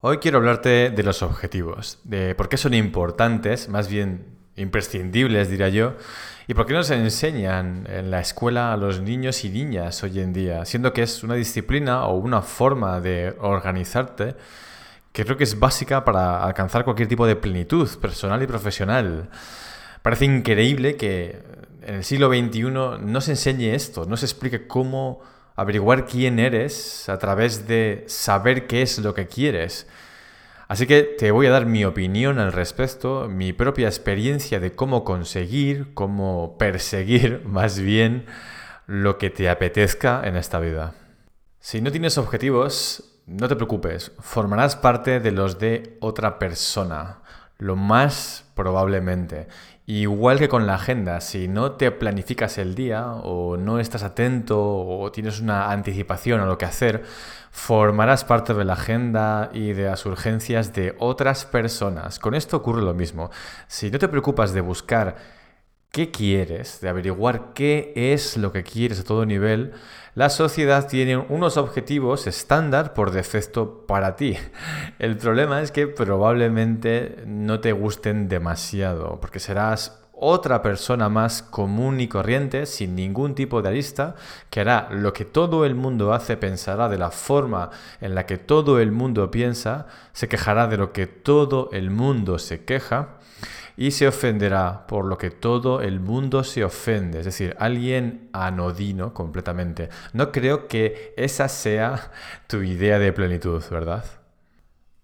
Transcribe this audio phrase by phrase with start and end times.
[0.00, 5.70] Hoy quiero hablarte de los objetivos, de por qué son importantes, más bien imprescindibles, diría
[5.70, 5.94] yo,
[6.46, 10.32] y por qué nos enseñan en la escuela a los niños y niñas hoy en
[10.32, 14.36] día, siendo que es una disciplina o una forma de organizarte
[15.10, 19.30] que creo que es básica para alcanzar cualquier tipo de plenitud personal y profesional.
[20.02, 21.42] Parece increíble que
[21.82, 25.22] en el siglo XXI no se enseñe esto, no se explique cómo
[25.58, 29.88] averiguar quién eres a través de saber qué es lo que quieres.
[30.68, 35.02] Así que te voy a dar mi opinión al respecto, mi propia experiencia de cómo
[35.02, 38.26] conseguir, cómo perseguir más bien
[38.86, 40.94] lo que te apetezca en esta vida.
[41.58, 47.18] Si no tienes objetivos, no te preocupes, formarás parte de los de otra persona,
[47.58, 49.48] lo más probablemente.
[49.86, 54.58] Igual que con la agenda, si no te planificas el día o no estás atento
[54.60, 57.04] o tienes una anticipación a lo que hacer,
[57.50, 62.18] formarás parte de la agenda y de las urgencias de otras personas.
[62.18, 63.30] Con esto ocurre lo mismo.
[63.66, 65.16] Si no te preocupas de buscar
[65.90, 69.72] qué quieres, de averiguar qué es lo que quieres a todo nivel,
[70.14, 74.36] la sociedad tiene unos objetivos estándar por defecto para ti.
[74.98, 82.00] El problema es que probablemente no te gusten demasiado, porque serás otra persona más común
[82.00, 84.16] y corriente, sin ningún tipo de arista,
[84.50, 88.36] que hará lo que todo el mundo hace, pensará de la forma en la que
[88.36, 93.18] todo el mundo piensa, se quejará de lo que todo el mundo se queja,
[93.78, 99.14] y se ofenderá por lo que todo el mundo se ofende, es decir, alguien anodino
[99.14, 99.88] completamente.
[100.12, 102.10] No creo que esa sea
[102.48, 104.04] tu idea de plenitud, ¿verdad?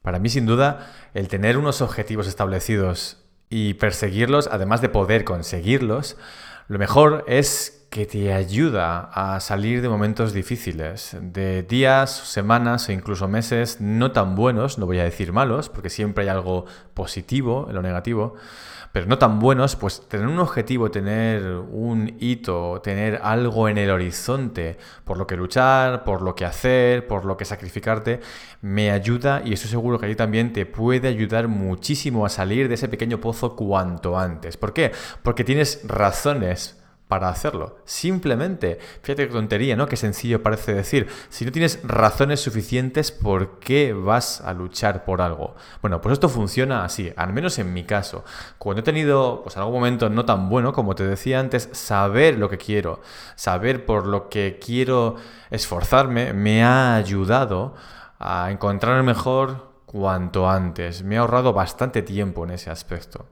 [0.00, 6.16] Para mí, sin duda, el tener unos objetivos establecidos y perseguirlos, además de poder conseguirlos,
[6.68, 12.92] lo mejor es que te ayuda a salir de momentos difíciles, de días, semanas o
[12.92, 17.66] incluso meses no tan buenos, no voy a decir malos, porque siempre hay algo positivo
[17.68, 18.34] en lo negativo,
[18.92, 23.90] pero no tan buenos, pues tener un objetivo, tener un hito, tener algo en el
[23.90, 28.20] horizonte por lo que luchar, por lo que hacer, por lo que sacrificarte,
[28.62, 32.68] me ayuda y estoy seguro que a ti también te puede ayudar muchísimo a salir
[32.68, 34.56] de ese pequeño pozo cuanto antes.
[34.56, 34.92] ¿Por qué?
[35.22, 36.81] Porque tienes razones
[37.12, 37.76] para hacerlo.
[37.84, 39.86] Simplemente, fíjate qué tontería, ¿no?
[39.86, 41.08] Qué sencillo parece decir.
[41.28, 45.54] Si no tienes razones suficientes, ¿por qué vas a luchar por algo?
[45.82, 48.24] Bueno, pues esto funciona así, al menos en mi caso.
[48.56, 52.48] Cuando he tenido, pues algún momento no tan bueno, como te decía antes, saber lo
[52.48, 53.02] que quiero,
[53.36, 55.16] saber por lo que quiero
[55.50, 57.74] esforzarme, me ha ayudado
[58.18, 61.04] a encontrar mejor cuanto antes.
[61.04, 63.26] Me ha ahorrado bastante tiempo en ese aspecto.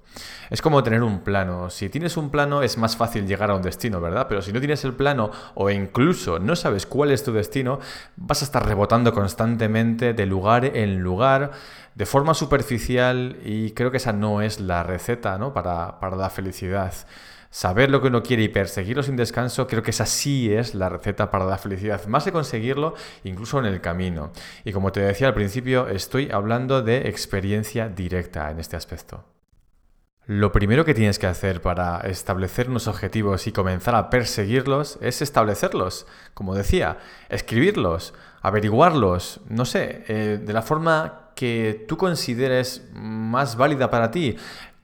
[0.51, 1.71] Es como tener un plano.
[1.71, 4.27] Si tienes un plano es más fácil llegar a un destino, ¿verdad?
[4.29, 7.81] Pero si no tienes el plano o incluso no sabes cuál es tu destino,
[8.17, 11.53] vas a estar rebotando constantemente de lugar en lugar,
[11.95, 15.53] de forma superficial y creo que esa no es la receta ¿no?
[15.53, 16.95] para, para la felicidad.
[17.53, 20.89] Saber lo que uno quiere y perseguirlo sin descanso, creo que esa sí es la
[20.89, 24.31] receta para la felicidad, más de conseguirlo incluso en el camino.
[24.65, 29.25] Y como te decía al principio, estoy hablando de experiencia directa en este aspecto.
[30.27, 35.21] Lo primero que tienes que hacer para establecer unos objetivos y comenzar a perseguirlos es
[35.21, 36.99] establecerlos, como decía,
[37.31, 44.37] escribirlos, averiguarlos, no sé, eh, de la forma que tú consideres más válida para ti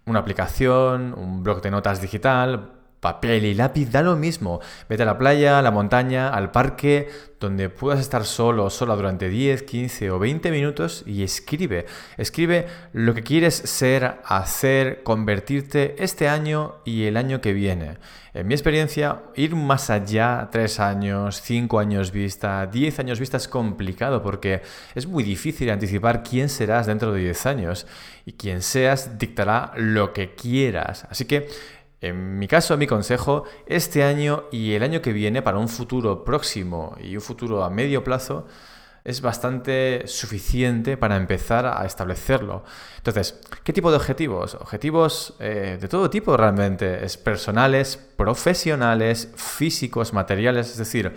[0.06, 4.60] una aplicación, un blog de notas digital, papel y lápiz, da lo mismo.
[4.88, 7.08] Vete a la playa, a la montaña, al parque,
[7.40, 11.86] donde puedas estar solo o sola durante 10, 15 o 20 minutos y escribe.
[12.16, 17.98] Escribe lo que quieres ser, hacer, convertirte este año y el año que viene.
[18.32, 23.48] En mi experiencia, ir más allá, 3 años, 5 años vista, 10 años vista es
[23.48, 24.60] complicado porque
[24.94, 27.86] es muy difícil anticipar quién serás dentro de 10 años
[28.26, 31.06] y quien seas dictará lo que quieras.
[31.08, 31.48] Así que
[32.00, 36.24] en mi caso, mi consejo, este año y el año que viene, para un futuro
[36.24, 38.46] próximo y un futuro a medio plazo,
[39.06, 42.64] es bastante suficiente para empezar a establecerlo.
[42.96, 44.56] Entonces, ¿qué tipo de objetivos?
[44.56, 51.14] Objetivos eh, de todo tipo realmente, es personales, profesionales, físicos, materiales, es decir,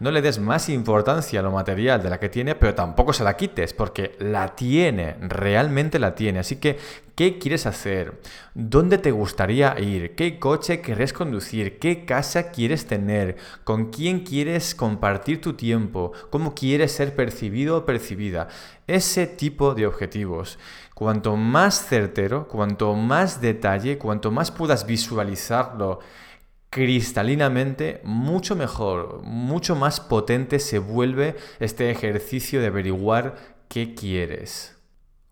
[0.00, 3.24] no le des más importancia a lo material de la que tiene, pero tampoco se
[3.24, 6.38] la quites, porque la tiene, realmente la tiene.
[6.38, 6.78] Así que,
[7.16, 8.20] ¿qué quieres hacer?
[8.54, 10.14] ¿Dónde te gustaría ir?
[10.14, 11.78] ¿Qué coche querés conducir?
[11.80, 13.36] ¿Qué casa quieres tener?
[13.64, 16.12] ¿Con quién quieres compartir tu tiempo?
[16.30, 18.46] ¿Cómo quieres ser percibido o percibida?
[18.86, 20.60] Ese tipo de objetivos.
[20.94, 25.98] Cuanto más certero, cuanto más detalle, cuanto más puedas visualizarlo,
[26.70, 33.36] cristalinamente, mucho mejor, mucho más potente se vuelve este ejercicio de averiguar
[33.68, 34.76] qué quieres.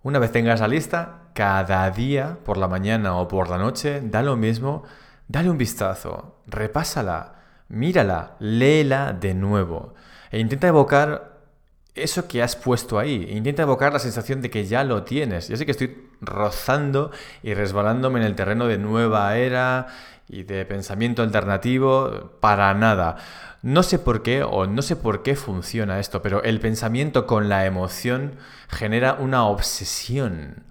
[0.02, 4.22] Una vez tengas la lista, cada día, por la mañana o por la noche, da
[4.22, 4.84] lo mismo,
[5.28, 9.94] dale un vistazo, repásala, mírala, léela de nuevo
[10.30, 11.35] e intenta evocar
[11.96, 13.28] eso que has puesto ahí.
[13.30, 15.48] Intenta evocar la sensación de que ya lo tienes.
[15.48, 17.10] Ya sé que estoy rozando
[17.42, 19.88] y resbalándome en el terreno de nueva era
[20.28, 23.16] y de pensamiento alternativo, para nada.
[23.62, 27.48] No sé por qué o no sé por qué funciona esto, pero el pensamiento con
[27.48, 28.36] la emoción
[28.68, 30.64] genera una obsesión.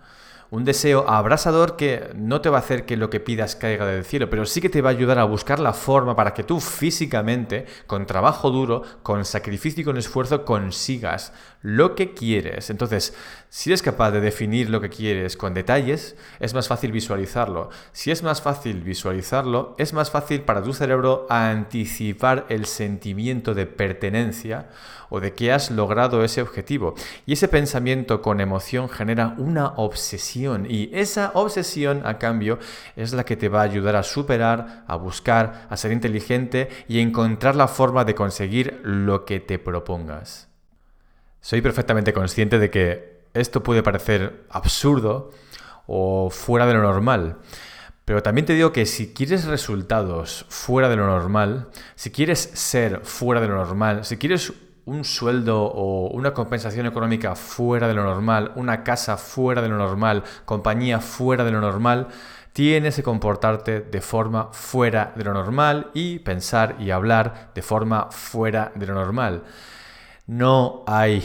[0.51, 4.05] Un deseo abrasador que no te va a hacer que lo que pidas caiga del
[4.05, 6.59] cielo, pero sí que te va a ayudar a buscar la forma para que tú
[6.59, 12.69] físicamente, con trabajo duro, con sacrificio y con esfuerzo, consigas lo que quieres.
[12.69, 13.15] Entonces,
[13.49, 17.71] si eres capaz de definir lo que quieres con detalles, es más fácil visualizarlo.
[17.91, 23.65] Si es más fácil visualizarlo, es más fácil para tu cerebro anticipar el sentimiento de
[23.65, 24.69] pertenencia
[25.09, 26.93] o de que has logrado ese objetivo.
[27.25, 32.59] Y ese pensamiento con emoción genera una obsesión y esa obsesión a cambio
[32.95, 36.99] es la que te va a ayudar a superar, a buscar, a ser inteligente y
[36.99, 40.49] encontrar la forma de conseguir lo que te propongas.
[41.39, 45.31] Soy perfectamente consciente de que esto puede parecer absurdo
[45.87, 47.37] o fuera de lo normal.
[48.03, 53.01] Pero también te digo que si quieres resultados fuera de lo normal, si quieres ser
[53.03, 54.53] fuera de lo normal, si quieres
[54.85, 59.77] un sueldo o una compensación económica fuera de lo normal, una casa fuera de lo
[59.77, 62.07] normal, compañía fuera de lo normal,
[62.53, 68.09] tienes que comportarte de forma fuera de lo normal y pensar y hablar de forma
[68.11, 69.43] fuera de lo normal.
[70.27, 71.21] No hay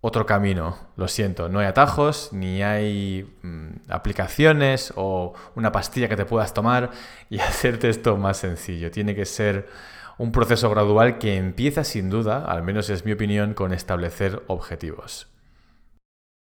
[0.00, 6.16] otro camino, lo siento, no hay atajos, ni hay mm, aplicaciones o una pastilla que
[6.16, 6.90] te puedas tomar
[7.28, 8.90] y hacerte esto más sencillo.
[8.90, 9.68] Tiene que ser
[10.18, 15.28] un proceso gradual que empieza sin duda, al menos es mi opinión, con establecer objetivos.